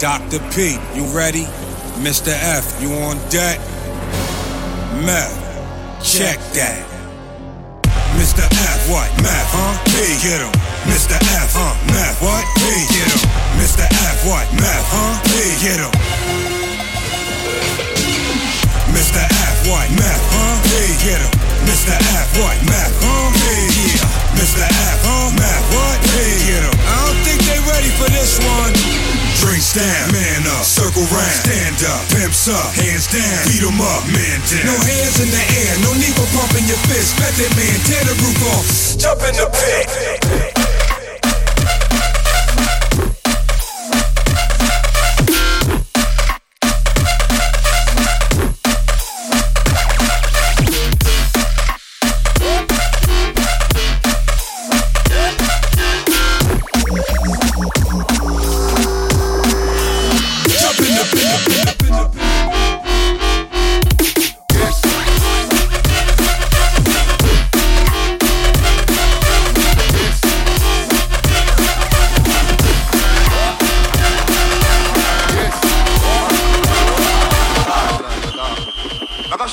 [0.00, 0.40] Dr.
[0.56, 1.44] P, you ready?
[2.00, 2.32] Mr.
[2.32, 3.60] F, you on deck?
[5.04, 5.36] Meth,
[6.00, 6.80] check that.
[8.16, 8.40] Mr.
[8.40, 9.12] F, what?
[9.20, 9.76] Meth, huh?
[9.92, 10.48] P, get him.
[10.88, 11.20] Mr.
[11.20, 11.76] F, huh?
[11.92, 12.48] Meth, what?
[12.56, 12.64] P,
[12.96, 13.28] get him.
[13.60, 13.84] Mr.
[13.84, 14.48] F, what?
[14.56, 15.20] Meth, huh?
[15.28, 15.92] P, get him.
[18.96, 19.20] Mr.
[19.20, 19.84] F, what?
[20.00, 20.56] Meth, huh?
[20.64, 21.40] P, get him.
[21.68, 21.92] Mr.
[21.92, 22.56] F, what?
[22.64, 23.28] Meth, huh?
[23.36, 23.44] P,
[23.84, 24.08] yeah.
[24.32, 24.64] Mr.
[24.64, 25.28] F, huh?
[25.36, 26.00] Meth, what?
[26.08, 26.16] P,
[26.48, 26.76] get him.
[26.88, 29.19] I don't think they ready for this one.
[29.40, 34.04] Drink stand, man up, circle round, stand up, pimps up, hands down, beat 'em up,
[34.12, 34.66] man down.
[34.68, 37.16] No hands in the air, no need for pumping your fist.
[37.16, 40.49] Bet that man, tear the roof off, jump in the pit.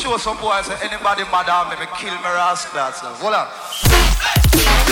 [0.08, 3.20] Show some boys anybody mad at me, me kill me rascals.
[3.20, 4.87] Hold on.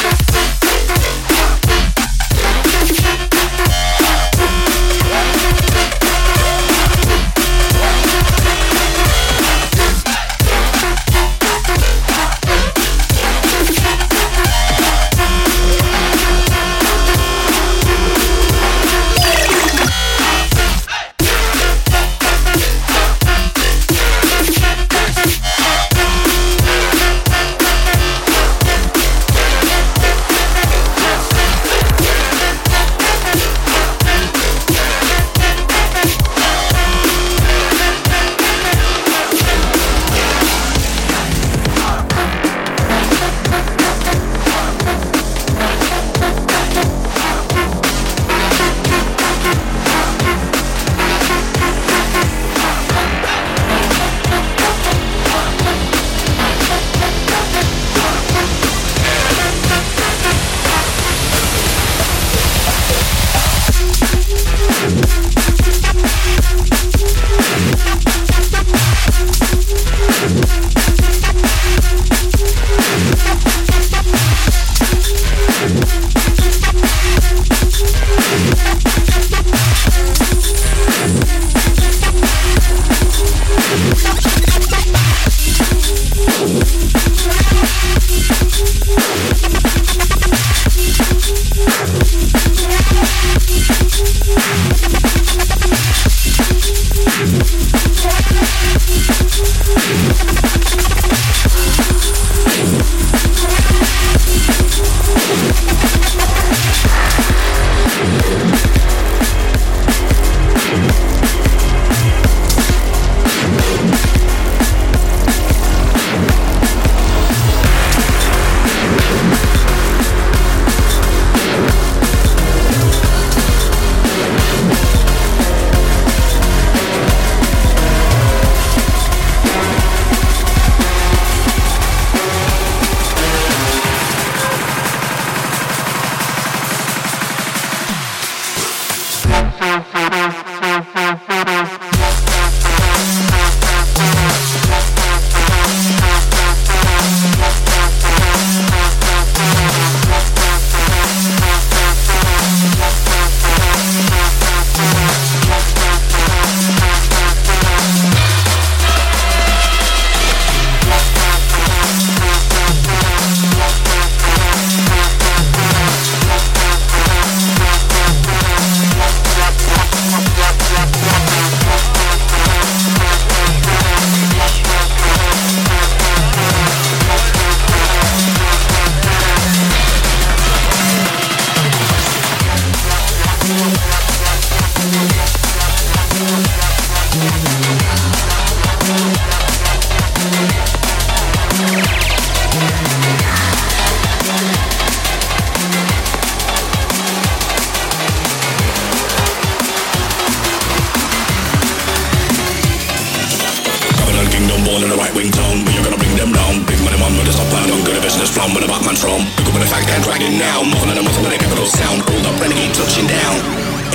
[204.36, 205.64] Kingdom born in the right wing town.
[205.64, 206.68] But you're gonna bring them down.
[206.68, 207.72] Big money man with a stop plan.
[207.88, 209.24] Good business from with a Batman's from.
[209.40, 210.60] Look up with a fact and dragging now.
[210.68, 212.04] More than a muscle with a capital sound.
[212.04, 213.40] Hold up, renegade touching down.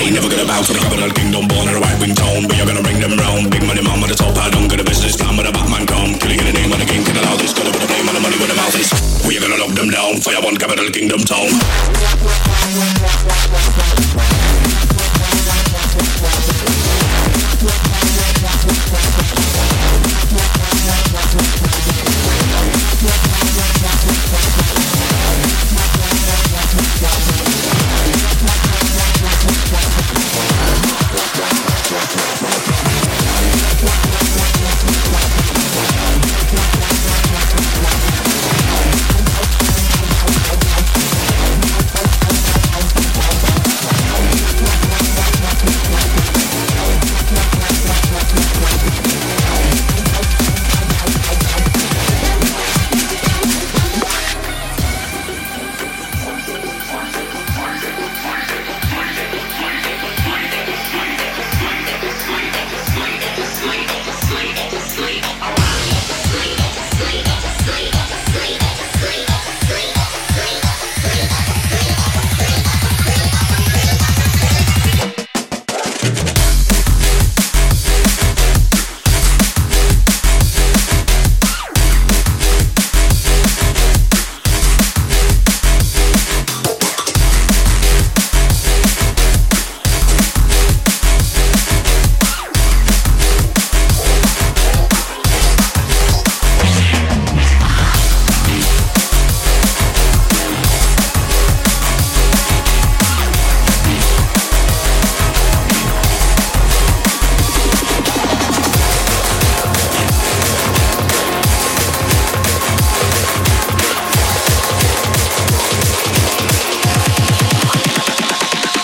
[0.00, 2.48] Ain't never gonna bow to the capital kingdom, born in a right wing town.
[2.48, 3.52] But you're gonna bring them round.
[3.52, 5.84] Big money man with the top hat on, got a business plan with a Batman
[5.84, 6.16] come.
[6.16, 7.52] Killing in the name of the king, can allow this.
[7.52, 8.88] Gotta put the blame on the money with the mouth is.
[9.28, 10.24] We are gonna lock them down.
[10.24, 11.52] Fire one capital kingdom town.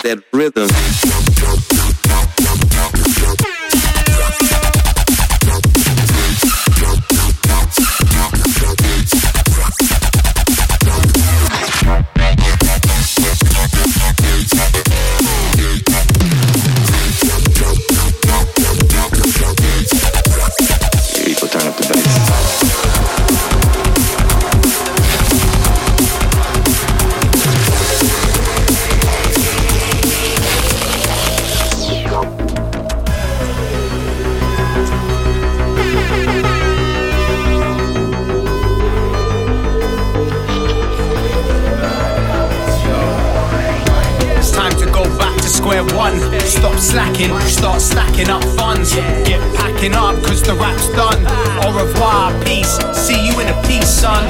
[0.06, 1.35] that rhythm.
[46.76, 48.94] stop slacking, start stacking up funds.
[49.24, 51.24] Get packing up, cause the rap's done.
[51.64, 54.24] Au revoir, peace, see you in a piece, son.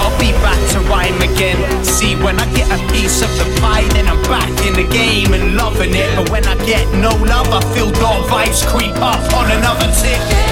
[0.00, 1.84] I'll be back to rhyme again.
[1.84, 5.32] See, when I get a piece of the pie, then I'm back in the game
[5.32, 6.14] and loving it.
[6.16, 10.45] But when I get no love, I feel dark vibes creep up on another tip.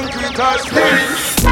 [0.00, 1.49] Concrete or steel.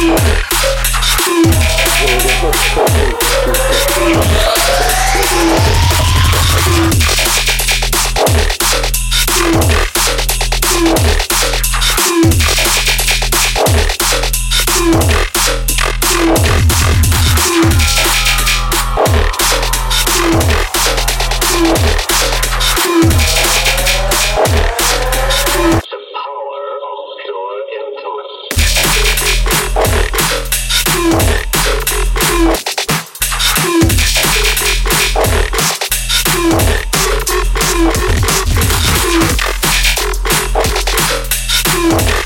[0.00, 0.47] Yeah.
[41.90, 42.17] you.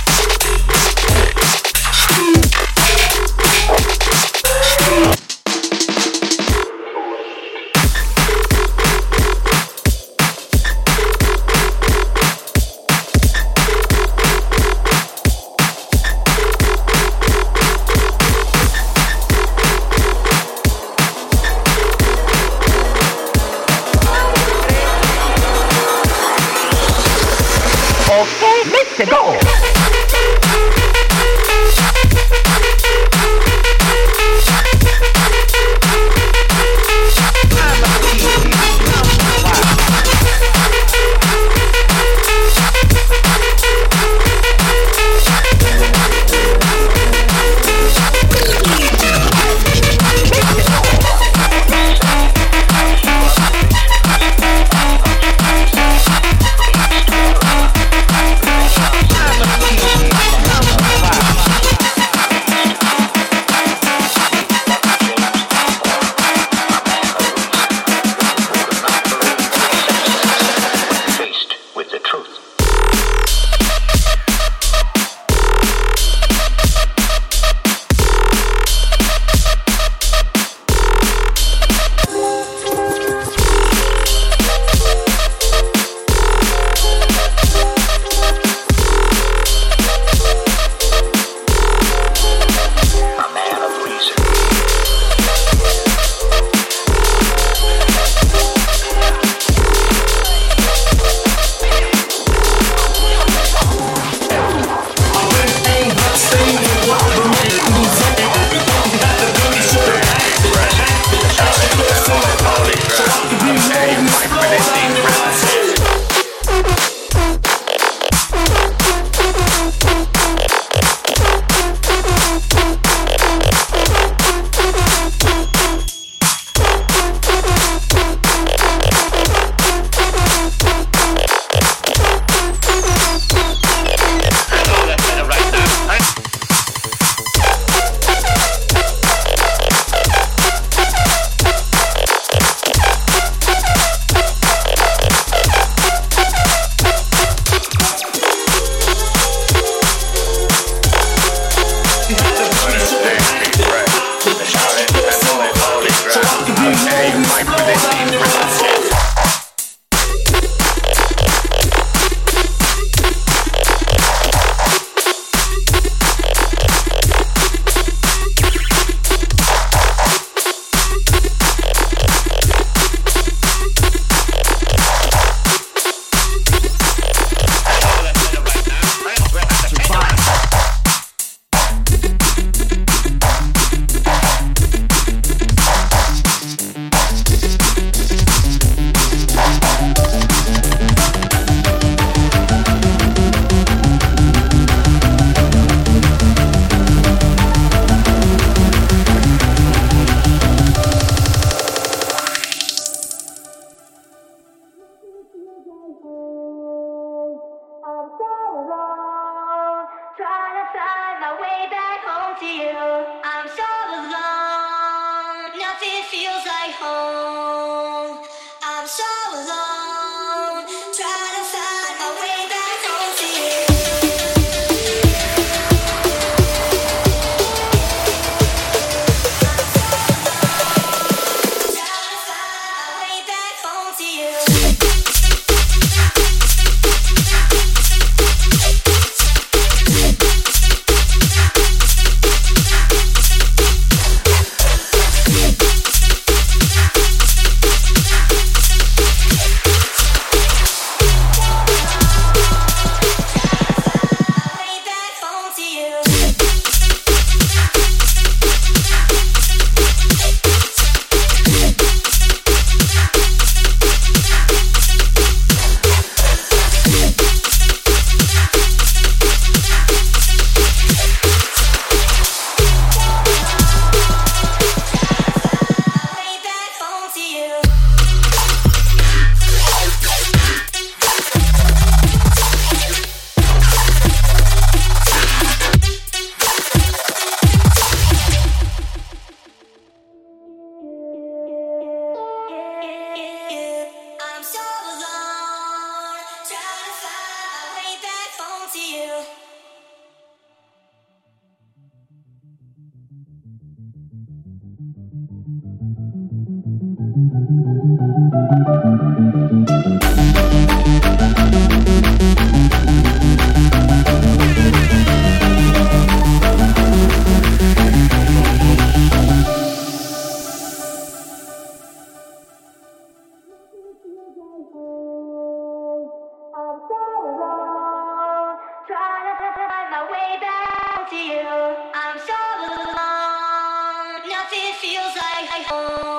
[335.70, 336.11] Oh.